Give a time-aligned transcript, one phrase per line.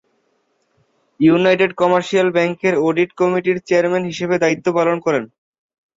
[1.19, 5.23] United Commercial ব্যাংকের audit কমিটির chairman হিসাবে দায়িত্ব পালন করেন।